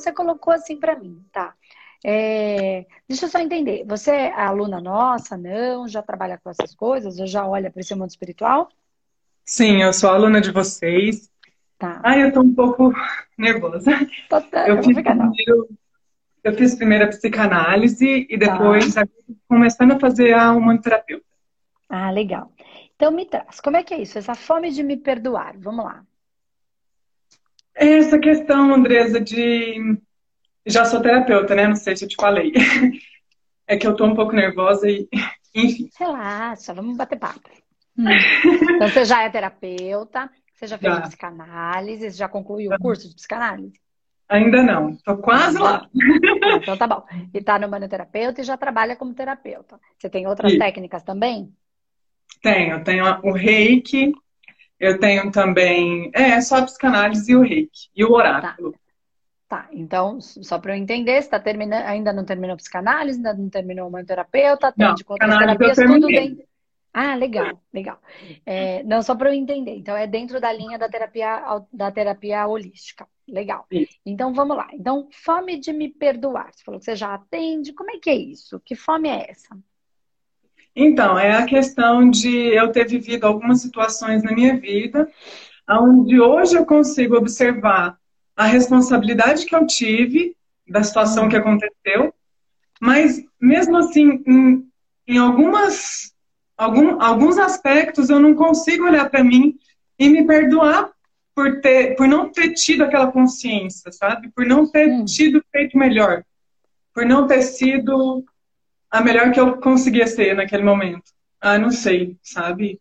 [0.00, 1.54] você colocou assim para mim, tá?
[2.04, 3.84] É, deixa eu só entender.
[3.86, 5.36] Você é aluna nossa?
[5.36, 5.86] Não?
[5.86, 7.18] Já trabalha com essas coisas?
[7.18, 8.68] Ou já olha para esse mundo espiritual?
[9.44, 11.30] Sim, eu sou aluna de vocês.
[11.78, 12.00] Tá.
[12.04, 12.92] Ai, eu tô um pouco
[13.36, 13.90] nervosa.
[14.28, 15.68] Tá, tá, eu, fiz primeiro,
[16.44, 18.52] eu fiz primeiro a psicanálise e tá.
[18.52, 19.06] depois tá.
[19.48, 21.24] começando a fazer a humanoterapeuta.
[21.88, 22.52] Ah, legal.
[22.94, 24.18] Então me traz, como é que é isso?
[24.18, 25.56] Essa fome de me perdoar.
[25.58, 26.04] Vamos lá.
[27.80, 29.98] Essa questão, Andresa, de
[30.66, 31.66] já sou terapeuta, né?
[31.66, 32.52] Não sei se eu te falei.
[33.66, 35.08] É que eu tô um pouco nervosa e,
[35.54, 35.88] enfim.
[35.96, 37.48] Relaxa, vamos bater papo.
[37.96, 38.08] Hum.
[38.74, 41.02] Então você já é terapeuta, você já fez já.
[41.02, 43.80] psicanálise, já concluiu o curso de psicanálise?
[44.28, 45.88] Ainda não, tô quase lá.
[46.60, 47.06] Então tá bom.
[47.32, 49.78] E tá no manoterapeuta e já trabalha como terapeuta.
[49.96, 51.54] Você tem outras técnicas também?
[52.42, 54.12] Tenho, tenho o reiki,
[54.80, 58.72] eu tenho também, é, só a psicanálise e o reiki, e o oráculo.
[58.72, 58.80] Tá.
[59.50, 63.50] Tá, então, só para eu entender, você tá terminando, ainda não terminou psicanálise, ainda não
[63.50, 66.44] terminou uma terapeuta, atende com outras terapias, tudo dentro.
[66.92, 68.00] Ah, legal, legal.
[68.46, 69.76] É, não, só para eu entender.
[69.76, 73.08] Então, é dentro da linha da terapia, da terapia holística.
[73.28, 73.66] Legal.
[73.70, 73.96] Isso.
[74.04, 74.68] Então, vamos lá.
[74.72, 76.52] Então, fome de me perdoar.
[76.52, 77.72] Você falou que você já atende.
[77.72, 78.60] Como é que é isso?
[78.60, 79.56] Que fome é essa?
[80.74, 85.08] Então, é a questão de eu ter vivido algumas situações na minha vida,
[85.68, 87.98] onde hoje eu consigo observar
[88.36, 90.36] a responsabilidade que eu tive
[90.68, 92.14] da situação que aconteceu,
[92.80, 94.66] mas mesmo assim, em,
[95.06, 96.14] em algumas,
[96.56, 99.58] algum, alguns aspectos eu não consigo olhar para mim
[99.98, 100.90] e me perdoar
[101.34, 104.30] por, ter, por não ter tido aquela consciência, sabe?
[104.30, 105.04] Por não ter hum.
[105.04, 106.24] tido feito melhor.
[106.94, 108.24] Por não ter sido
[108.90, 111.12] a melhor que eu conseguia ser naquele momento.
[111.40, 112.80] Ah, não sei, sabe?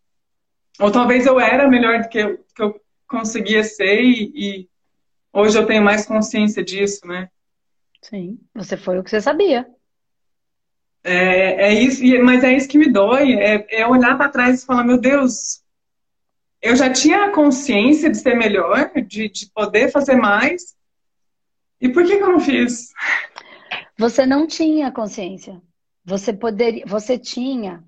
[0.79, 4.69] Ou talvez eu era melhor do que eu, que eu conseguia ser e, e
[5.31, 7.30] Hoje eu tenho mais consciência disso, né?
[8.02, 9.67] Sim, você foi o que você sabia.
[11.03, 14.65] É, é isso, mas é isso que me dói, é, é olhar para trás e
[14.65, 15.64] falar, meu Deus,
[16.61, 20.75] eu já tinha a consciência de ser melhor, de, de poder fazer mais,
[21.80, 22.92] e por que, que eu não fiz?
[23.98, 25.61] Você não tinha consciência.
[26.09, 27.83] Você poderia, você tinha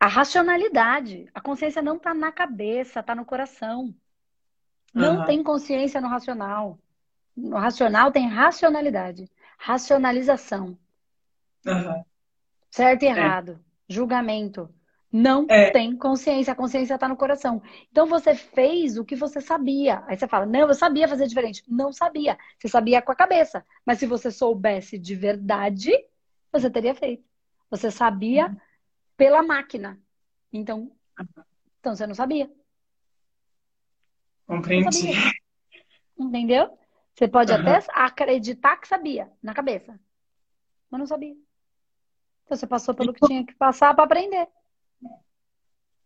[0.00, 1.30] a racionalidade.
[1.32, 3.94] A consciência não está na cabeça, está no coração.
[4.92, 5.26] Não uhum.
[5.26, 6.76] tem consciência no racional.
[7.36, 10.76] No racional tem racionalidade, racionalização.
[11.64, 12.04] Uhum.
[12.68, 13.10] Certo e é.
[13.10, 13.94] errado, é.
[13.94, 14.68] julgamento.
[15.12, 15.70] Não é.
[15.70, 17.62] tem consciência, a consciência está no coração.
[17.92, 20.02] Então você fez o que você sabia.
[20.08, 21.62] Aí você fala, não, eu sabia fazer diferente.
[21.68, 22.36] Não sabia.
[22.58, 23.64] Você sabia com a cabeça.
[23.84, 25.92] Mas se você soubesse de verdade,
[26.50, 27.35] você teria feito.
[27.70, 28.56] Você sabia uhum.
[29.16, 30.00] pela máquina.
[30.52, 30.90] Então,
[31.80, 32.50] então você não sabia.
[34.46, 35.12] Compreendi.
[36.18, 36.78] Entendeu?
[37.14, 37.58] Você pode uhum.
[37.60, 39.98] até acreditar que sabia, na cabeça.
[40.90, 41.34] Mas não sabia.
[42.44, 44.46] Então você passou pelo que tinha que passar para aprender.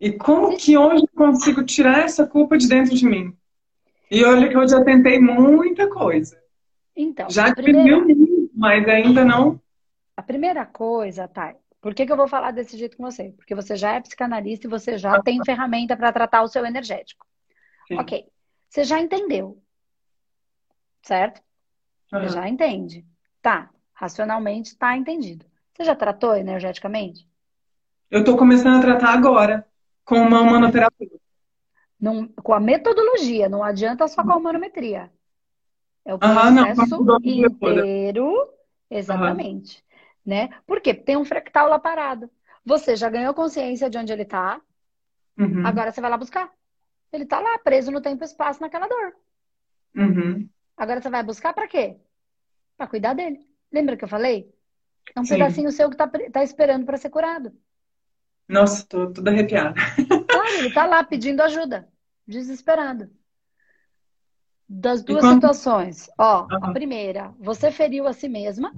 [0.01, 3.37] E como que hoje eu consigo tirar essa culpa de dentro de mim?
[4.11, 6.41] E olha que eu já tentei muita coisa.
[6.97, 8.01] Então, já primeira...
[8.01, 9.61] muito, mas ainda não.
[10.21, 11.55] A primeira coisa, tá?
[11.81, 13.33] Por que, que eu vou falar desse jeito com você?
[13.39, 17.27] Porque você já é psicanalista e você já tem ferramenta para tratar o seu energético.
[17.89, 17.99] Sim.
[17.99, 18.27] Ok.
[18.69, 19.59] Você já entendeu.
[21.01, 21.41] Certo?
[22.13, 22.21] Uhum.
[22.21, 23.07] Você já entende.
[23.41, 23.71] Tá.
[23.95, 25.47] Racionalmente está entendido.
[25.73, 27.27] Você já tratou energeticamente?
[28.11, 29.67] Eu estou começando a tratar agora,
[30.05, 31.17] com uma humanoterapeuta.
[31.99, 35.11] Não, com a metodologia, não adianta só com a humanometria.
[36.05, 38.53] É o processo uhum, não, inteiro,
[38.91, 39.79] exatamente.
[39.79, 39.90] Uhum.
[40.25, 40.51] Né?
[40.67, 40.95] Por quê?
[40.95, 42.31] Tem um fractal lá parado.
[42.65, 44.61] Você já ganhou consciência de onde ele está.
[45.39, 45.67] Uhum.
[45.67, 46.51] Agora você vai lá buscar.
[47.13, 49.15] Ele tá lá, preso no tempo e espaço naquela dor.
[49.97, 50.49] Uhum.
[50.77, 51.97] Agora você vai buscar para quê?
[52.77, 53.41] Para cuidar dele.
[53.73, 54.53] Lembra que eu falei?
[55.15, 55.35] É um Sim.
[55.35, 57.53] pedacinho seu que tá, tá esperando para ser curado.
[58.49, 59.75] Nossa, tô toda arrepiada.
[60.29, 61.89] Claro, ele tá lá pedindo ajuda,
[62.27, 63.11] desesperado.
[64.69, 65.35] Das duas quando...
[65.35, 66.65] situações, ó, uhum.
[66.65, 68.73] a primeira, você feriu a si mesma,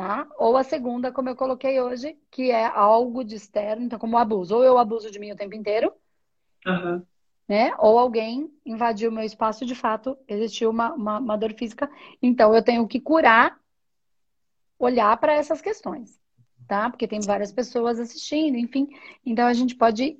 [0.00, 0.26] tá?
[0.38, 4.56] Ou a segunda, como eu coloquei hoje, que é algo de externo, então como abuso.
[4.56, 5.92] Ou eu abuso de mim o tempo inteiro,
[6.66, 7.02] Uhum.
[7.48, 7.74] Né?
[7.78, 11.90] Ou alguém invadiu o meu espaço, de fato, existiu uma, uma, uma dor física.
[12.22, 13.58] Então, eu tenho que curar,
[14.78, 16.20] olhar para essas questões,
[16.68, 16.88] tá?
[16.88, 18.88] Porque tem várias pessoas assistindo, enfim.
[19.26, 20.16] Então, a gente pode.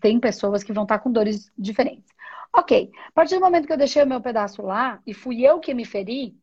[0.00, 2.12] Tem pessoas que vão estar com dores diferentes.
[2.52, 2.92] Ok.
[3.08, 5.74] A partir do momento que eu deixei o meu pedaço lá e fui eu que
[5.74, 6.38] me feri,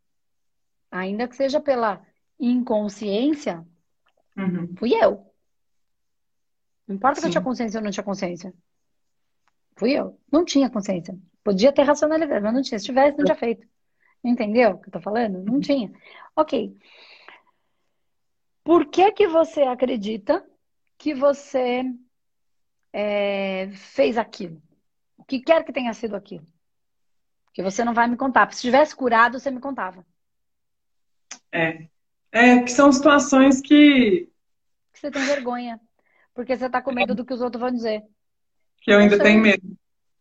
[0.92, 2.02] ainda que seja pela
[2.42, 3.66] inconsciência,
[4.36, 4.74] uhum.
[4.78, 5.32] fui eu.
[6.88, 7.22] Não importa Sim.
[7.22, 8.54] que eu tinha consciência ou não tinha consciência.
[9.78, 10.20] Fui eu.
[10.32, 11.18] Não tinha consciência.
[11.44, 12.80] Podia ter racionalidade, mas não tinha.
[12.80, 13.68] Se tivesse, não tinha feito.
[14.24, 15.44] Entendeu o que eu tô falando?
[15.44, 15.92] Não tinha.
[16.36, 16.78] Ok.
[18.64, 20.46] Por que que você acredita
[20.98, 21.84] que você
[22.94, 24.62] é, fez aquilo?
[25.18, 26.46] O que quer que tenha sido aquilo?
[27.54, 28.52] Que você não vai me contar.
[28.54, 30.06] Se tivesse curado, você me contava.
[31.52, 31.91] É.
[32.31, 34.30] É, que são situações que.
[34.94, 35.80] Que você tem vergonha.
[36.33, 38.04] Porque você tá com medo do que os outros vão dizer.
[38.81, 39.66] Que eu ainda tenho medo.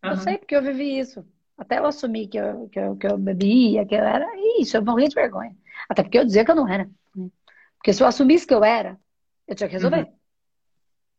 [0.03, 0.11] Uhum.
[0.11, 1.25] Eu sei, porque eu vivi isso.
[1.57, 4.27] Até eu assumi que eu, que eu, que eu bebia, que eu era.
[4.59, 5.55] Isso, eu morria de vergonha.
[5.89, 6.91] Até porque eu dizia que eu não era.
[7.15, 7.29] Né?
[7.77, 8.99] Porque se eu assumisse que eu era,
[9.47, 10.03] eu tinha que resolver.
[10.03, 10.17] Uhum.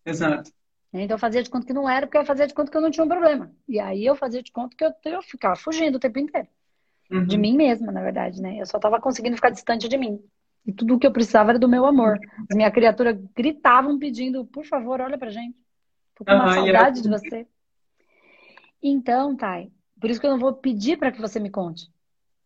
[0.05, 0.51] Exato.
[0.93, 2.81] Então eu fazia de conta que não era, porque eu fazia de conta que eu
[2.81, 3.51] não tinha um problema.
[3.67, 6.47] E aí eu fazia de conta que eu, eu ficava fugindo o tempo inteiro.
[7.09, 7.25] Uhum.
[7.25, 8.57] De mim mesma, na verdade, né?
[8.59, 10.21] Eu só estava conseguindo ficar distante de mim.
[10.65, 12.19] E tudo o que eu precisava era do meu amor.
[12.49, 15.57] As minhas criaturas gritavam pedindo, por favor, olha pra gente.
[16.15, 17.03] Tô com uma uhum, saudade eu...
[17.03, 17.47] de você.
[18.81, 21.87] Então, Thay, por isso que eu não vou pedir para que você me conte.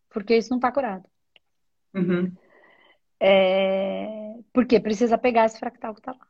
[0.09, 1.03] Porque isso não tá curado.
[1.93, 2.31] Uhum.
[3.19, 4.35] É...
[4.53, 6.27] Porque precisa pegar esse fractal que tá lá.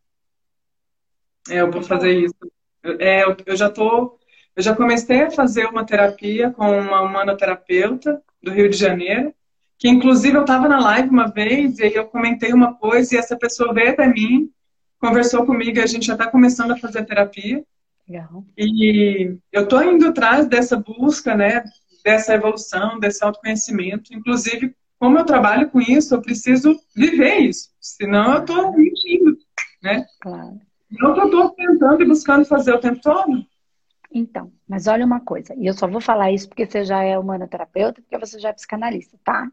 [1.50, 2.52] É, eu vou fazer isso.
[3.00, 4.20] É, eu já tô,
[4.56, 9.34] eu já comecei a fazer uma terapia com uma humanoterapeuta do Rio de Janeiro,
[9.78, 13.18] que inclusive eu estava na live uma vez e aí eu comentei uma coisa e
[13.18, 14.50] essa pessoa veio até mim,
[15.00, 17.64] conversou comigo e a gente já está começando a fazer terapia.
[18.08, 18.46] Legal.
[18.58, 21.64] E eu estou indo atrás dessa busca, né,
[22.04, 24.14] dessa evolução, desse autoconhecimento.
[24.14, 29.38] Inclusive, como eu trabalho com isso, eu preciso viver isso, senão eu estou mentindo,
[29.84, 30.06] né?
[30.22, 30.60] Claro.
[30.90, 33.46] Não que eu estou tentando e buscando fazer o tempo todo.
[34.12, 37.20] Então, mas olha uma coisa, e eu só vou falar isso porque você já é
[37.20, 39.52] humanoterapeuta, porque você já é psicanalista, tá?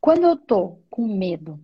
[0.00, 1.58] Quando eu tô com medo,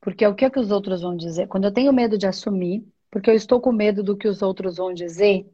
[0.00, 1.46] porque é o que, é que os outros vão dizer?
[1.48, 4.76] Quando eu tenho medo de assumir, porque eu estou com medo do que os outros
[4.76, 5.50] vão dizer,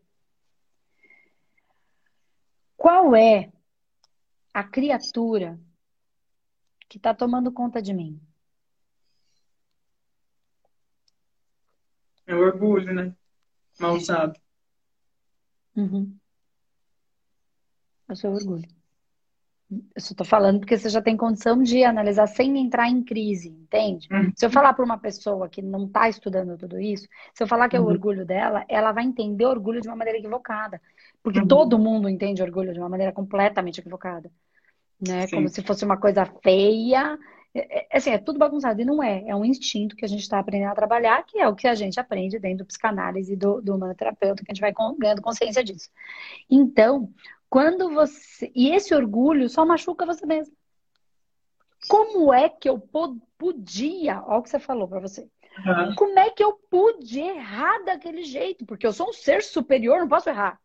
[2.77, 3.53] qual é
[4.53, 5.59] a criatura
[6.89, 8.21] que está tomando conta de mim?
[12.27, 13.15] É o orgulho, né?
[13.79, 14.41] Mal usado.
[15.77, 16.17] Uhum.
[18.09, 18.69] É o seu orgulho.
[19.69, 23.49] Eu só tô falando porque você já tem condição de analisar sem entrar em crise,
[23.49, 24.07] entende?
[24.13, 24.33] Uhum.
[24.37, 27.69] Se eu falar para uma pessoa que não está estudando tudo isso, se eu falar
[27.69, 27.89] que é o uhum.
[27.89, 30.81] orgulho dela, ela vai entender orgulho de uma maneira equivocada.
[31.21, 31.49] Porque uhum.
[31.49, 34.31] todo mundo entende orgulho de uma maneira completamente equivocada.
[35.01, 35.27] Né?
[35.29, 37.19] Como se fosse uma coisa feia
[37.57, 39.25] é, é, assim, é tudo bagunçado e não é.
[39.27, 41.75] É um instinto que a gente está aprendendo a trabalhar, que é o que a
[41.75, 45.65] gente aprende dentro do psicanálise e do, do humanoterapeuta, que a gente vai ganhando consciência
[45.65, 45.89] disso.
[46.51, 47.11] Então,
[47.57, 48.53] quando você.
[48.55, 50.55] E esse orgulho só machuca você mesmo.
[51.89, 54.23] Como é que eu podia.
[54.27, 55.23] Olha o que você falou para você.
[55.65, 55.95] Uhum.
[55.95, 58.67] Como é que eu pude errar daquele jeito?
[58.67, 60.61] Porque eu sou um ser superior, não posso errar.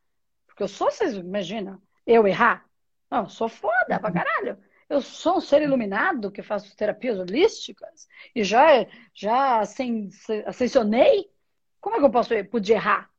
[0.45, 2.65] Porque eu sou, vocês imaginam, eu errar?
[3.09, 4.57] Não, eu sou foda pra caralho.
[4.89, 8.05] Eu sou um ser iluminado que faço terapias holísticas
[8.35, 11.31] e já, já ascensionei.
[11.79, 13.09] Como é que eu posso podia errar?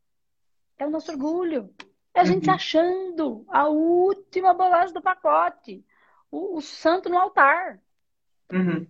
[0.79, 1.75] É o nosso orgulho.
[2.15, 2.55] É a gente uhum.
[2.55, 5.85] achando a última bolacha do pacote.
[6.31, 7.81] O, o santo no altar.
[8.53, 8.87] Uhum.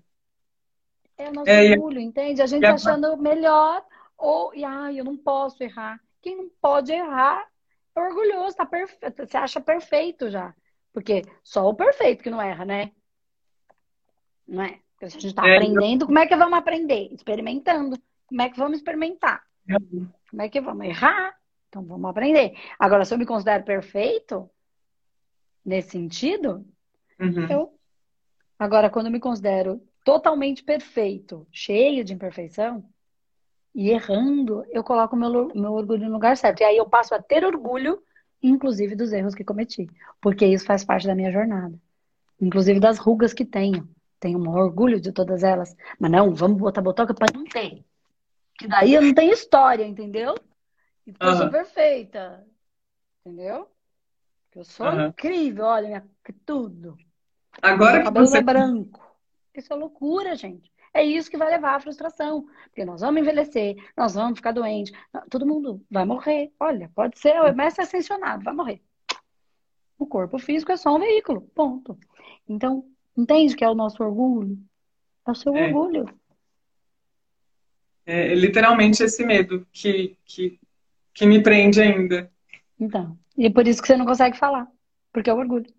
[1.16, 2.42] É o nosso é, orgulho, entende?
[2.42, 3.84] A gente achando melhor.
[4.18, 6.00] Ou, e, ai, eu não posso errar.
[6.20, 7.46] Quem não pode errar
[7.94, 9.26] é orgulhoso, tá perfeito.
[9.26, 10.54] Você acha perfeito já.
[10.92, 12.92] Porque só o perfeito que não erra, né?
[14.46, 14.78] Não é?
[14.92, 17.08] Porque a gente está é, aprendendo, como é que vamos aprender?
[17.12, 17.98] Experimentando.
[18.26, 19.42] Como é que vamos experimentar?
[19.68, 19.74] É.
[20.30, 21.36] Como é que vamos errar?
[21.72, 22.54] Então vamos aprender.
[22.78, 24.46] Agora, se eu me considero perfeito,
[25.64, 26.66] nesse sentido,
[27.18, 27.46] uhum.
[27.48, 27.78] eu.
[28.58, 32.84] Agora, quando eu me considero totalmente perfeito, cheio de imperfeição,
[33.74, 36.60] e errando, eu coloco meu, meu orgulho no lugar certo.
[36.60, 38.02] E aí eu passo a ter orgulho
[38.42, 39.88] inclusive dos erros que cometi,
[40.20, 41.78] porque isso faz parte da minha jornada,
[42.40, 43.88] inclusive das rugas que tenho.
[44.18, 47.82] Tenho um orgulho de todas elas, mas não, vamos botar botoca para não ter.
[48.58, 50.34] Que daí eu não tenho história, entendeu?
[51.06, 51.34] Então uhum.
[51.34, 52.46] eu sou perfeita,
[53.24, 53.68] entendeu?
[54.54, 55.06] Eu sou uhum.
[55.06, 56.04] incrível, olha, minha,
[56.44, 56.96] tudo.
[57.60, 58.38] Agora Meu cabelo você...
[58.38, 59.00] é branco.
[59.54, 60.70] Isso é loucura, gente.
[60.94, 62.46] É isso que vai levar à frustração.
[62.64, 64.92] Porque nós vamos envelhecer, nós vamos ficar doentes,
[65.30, 66.52] todo mundo vai morrer.
[66.60, 68.82] Olha, pode ser o mestre ascensionado, vai morrer.
[69.98, 71.98] O corpo físico é só um veículo, ponto.
[72.48, 72.84] Então,
[73.16, 74.58] entende que é o nosso orgulho?
[75.26, 75.66] É o seu é.
[75.66, 76.06] orgulho.
[78.04, 80.58] É literalmente esse medo que, que,
[81.14, 82.30] que me prende ainda.
[82.78, 84.70] Então, e é por isso que você não consegue falar,
[85.12, 85.72] porque é o orgulho.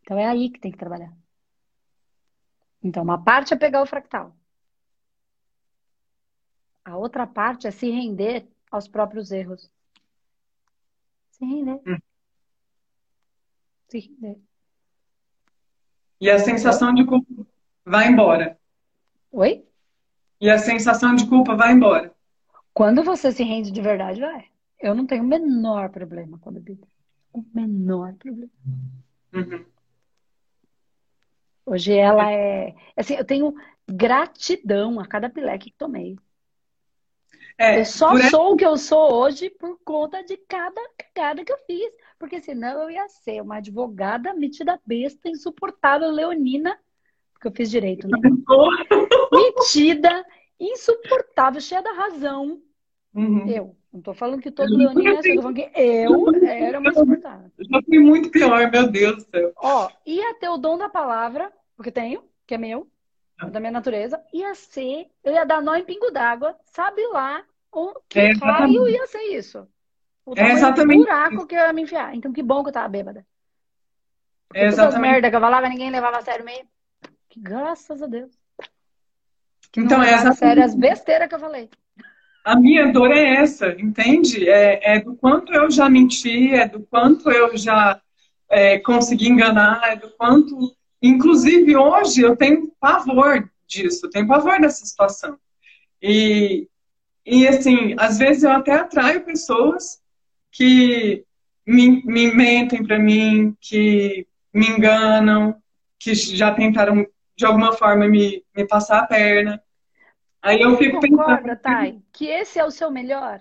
[0.00, 1.12] Então é aí que tem que trabalhar.
[2.82, 4.36] Então, uma parte é pegar o fractal.
[6.84, 9.68] A outra parte é se render aos próprios erros.
[11.32, 11.80] Se render.
[11.84, 11.98] Hum.
[13.88, 14.40] Se render.
[16.20, 17.46] E a sensação de culpa
[17.84, 18.58] vai embora.
[19.32, 19.66] Oi?
[20.40, 22.15] E a sensação de culpa vai embora.
[22.76, 24.50] Quando você se rende de verdade, vai.
[24.78, 26.86] Eu não tenho o menor problema com a bebida.
[27.32, 28.50] O menor problema.
[29.32, 29.64] Uhum.
[31.64, 32.74] Hoje ela é.
[32.94, 33.54] Assim, eu tenho
[33.88, 36.18] gratidão a cada pileque que tomei.
[37.56, 38.28] É, eu só durante...
[38.30, 41.90] sou o que eu sou hoje por conta de cada cagada que eu fiz.
[42.18, 46.78] Porque senão eu ia ser uma advogada metida besta, insuportável, leonina.
[47.32, 48.18] Porque eu fiz direito, né?
[49.32, 50.26] metida,
[50.58, 52.60] insuportável, cheia da razão.
[53.14, 53.48] Uhum.
[53.48, 53.76] Eu.
[53.92, 57.50] Não tô falando que todo leonino é assim, tô falando que eu era uma insuportável.
[57.56, 59.52] Eu já fui muito pior, meu Deus do céu.
[59.56, 62.86] Ó, ia ter o dom da palavra, porque tenho, que é meu,
[63.40, 67.42] é da minha natureza, ia ser, eu ia dar nó em pingo d'água, sabe lá
[67.72, 69.66] o que é raio ia ser isso.
[70.26, 71.04] O é exatamente.
[71.04, 72.14] buraco que eu ia me enfiar.
[72.14, 73.24] Então que bom que eu tava bêbada.
[74.48, 75.00] Porque é exatamente.
[75.00, 76.68] merda que eu falava, ninguém levava a sério mesmo.
[77.28, 78.32] Que graças a Deus.
[79.76, 80.38] Então é exatamente.
[80.38, 81.68] sério as besteiras que eu falei.
[82.44, 84.48] A minha dor é essa, entende?
[84.48, 88.00] É, é do quanto eu já menti, é do quanto eu já
[88.48, 94.84] é, consegui enganar, é do quanto Inclusive, hoje eu tenho pavor disso, tenho pavor dessa
[94.84, 95.38] situação.
[96.02, 96.68] E,
[97.24, 100.00] e assim, às vezes eu até atraio pessoas
[100.50, 101.24] que
[101.66, 105.56] me, me mentem para mim, que me enganam,
[105.98, 107.06] que já tentaram
[107.36, 109.62] de alguma forma me, me passar a perna.
[110.42, 111.60] Aí eu fico concorda, pensando.
[111.60, 113.40] Thay, que esse é o seu melhor?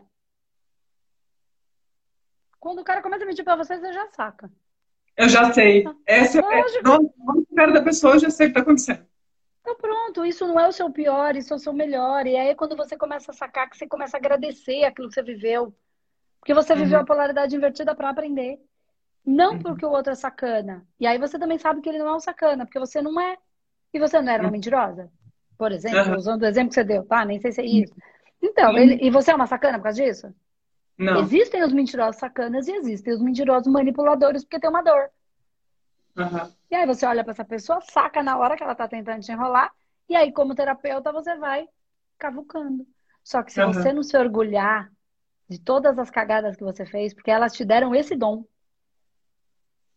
[2.60, 4.52] Quando o cara começa a mentir pra você, você já saca.
[5.16, 5.86] Eu já sei.
[6.06, 7.14] Essa é, não
[7.56, 9.06] cara da pessoa, eu já sei o que está acontecendo.
[9.62, 12.28] Então pronto, isso não é o seu pior, isso é o seu melhor.
[12.28, 15.24] E aí quando você começa a sacar, que você começa a agradecer aquilo que você
[15.24, 15.76] viveu.
[16.40, 16.80] Porque você uhum.
[16.80, 18.60] viveu a polaridade invertida para aprender.
[19.26, 19.60] Não uhum.
[19.60, 20.86] porque o outro é sacana.
[21.00, 23.38] E aí você também sabe que ele não é um sacana, porque você não é.
[23.92, 24.52] E você não era uma uhum.
[24.52, 25.12] mentirosa?
[25.58, 26.18] Por exemplo, uhum.
[26.18, 27.24] usando o exemplo que você deu, tá?
[27.24, 27.94] Nem sei se é isso.
[28.42, 28.78] Então, uhum.
[28.78, 29.00] ele...
[29.02, 30.34] e você é uma sacana por causa disso?
[30.98, 31.22] Não.
[31.22, 35.10] Existem os mentirosos sacanas e existem os mentirosos manipuladores porque tem uma dor.
[36.18, 36.52] Uhum.
[36.72, 39.32] E aí você olha para essa pessoa, saca na hora que ela tá tentando te
[39.32, 39.72] enrolar,
[40.08, 41.68] e aí, como terapeuta, você vai
[42.18, 42.86] cavucando.
[43.24, 43.74] Só que se uhum.
[43.74, 44.92] você não se orgulhar
[45.50, 48.46] de todas as cagadas que você fez, porque elas te deram esse dom.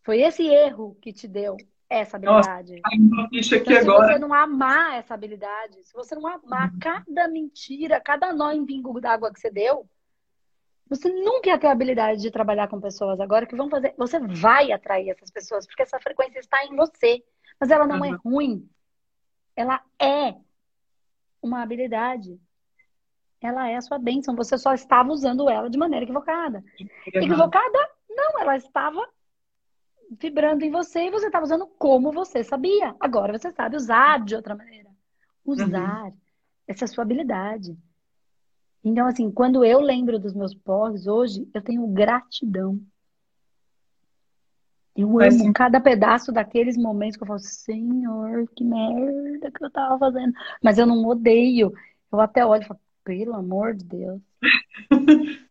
[0.02, 1.56] Foi esse erro que te deu
[1.88, 2.80] essa habilidade.
[2.84, 4.06] Nossa, aqui então, agora.
[4.06, 6.78] se você não amar essa habilidade, se você não amar uhum.
[6.78, 9.88] cada mentira, cada nó em bingo d'água que você deu,
[10.88, 13.94] você nunca ia ter a habilidade de trabalhar com pessoas agora que vão fazer.
[13.96, 17.22] Você vai atrair essas pessoas, porque essa frequência está em você.
[17.60, 18.14] Mas ela não é uhum.
[18.14, 18.70] é ruim.
[19.56, 20.34] Ela é
[21.42, 22.38] uma habilidade.
[23.40, 24.34] Ela é a sua bênção.
[24.36, 26.64] Você só estava usando ela de maneira equivocada.
[27.06, 27.90] Equivocada?
[28.08, 29.06] Não, ela estava
[30.10, 32.94] vibrando em você e você estava usando como você sabia.
[33.00, 34.88] Agora você sabe usar de outra maneira.
[35.44, 36.04] Usar.
[36.06, 36.16] Uhum.
[36.66, 37.76] Essa é a sua habilidade.
[38.84, 42.80] Então, assim, quando eu lembro dos meus porres hoje, eu tenho gratidão.
[44.96, 45.52] Eu amo assim...
[45.52, 50.32] cada pedaço daqueles momentos que eu falo, Senhor, que merda que eu tava fazendo.
[50.62, 51.72] Mas eu não odeio.
[52.10, 54.20] Eu até olho e falo, pelo amor de Deus.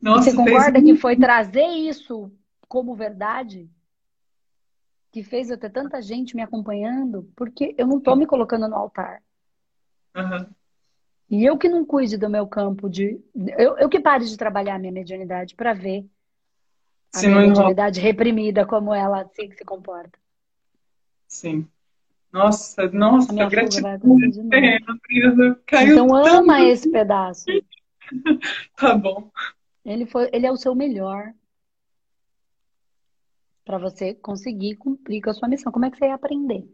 [0.00, 2.32] Nossa, você concorda que foi trazer isso
[2.68, 3.68] como verdade?
[5.18, 7.28] Que fez eu ter tanta gente me acompanhando?
[7.34, 9.20] Porque eu não tô me colocando no altar.
[10.16, 10.46] Uhum.
[11.28, 13.20] E eu que não cuide do meu campo de.
[13.58, 16.08] Eu, eu que pare de trabalhar a minha mediunidade para ver
[17.12, 20.16] a minha mediunidade reprimida, como ela se, se comporta.
[21.26, 21.66] Sim.
[22.32, 23.98] Nossa, nossa, gratidão.
[25.82, 27.44] Então ama esse pedaço.
[28.76, 29.32] tá bom.
[29.84, 31.34] Ele, foi, ele é o seu melhor
[33.68, 35.70] para você conseguir cumprir com a sua missão.
[35.70, 36.66] Como é que você ia aprender?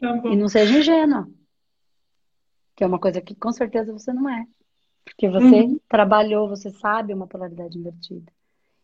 [0.00, 1.28] Tá e não seja ingênua.
[2.74, 4.46] Que é uma coisa que com certeza você não é.
[5.04, 5.78] Porque você uhum.
[5.86, 8.32] trabalhou, você sabe uma polaridade invertida.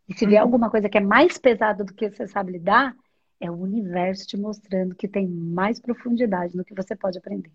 [0.06, 0.48] E se vier uhum.
[0.48, 2.94] alguma coisa que é mais pesada do que você sabe lidar,
[3.40, 7.52] é o universo te mostrando que tem mais profundidade no que você pode aprender.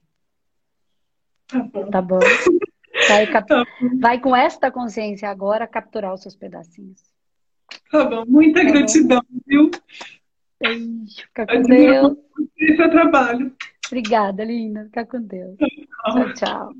[1.45, 1.91] Tá bom?
[1.91, 2.19] Tá bom?
[3.07, 3.47] Vai, cap...
[3.47, 3.99] tá bom.
[3.99, 7.18] Vai com esta consciência agora capturar os seus pedacinhos.
[7.91, 9.39] Tá bom, muita tá gratidão, bom?
[9.47, 9.71] viu?
[10.59, 12.17] Beijo, fica com Deus.
[12.75, 13.55] Seu trabalho.
[13.87, 14.85] Obrigada, linda.
[14.85, 15.57] Fica com Deus.
[15.57, 16.33] tchau.
[16.33, 16.73] tchau.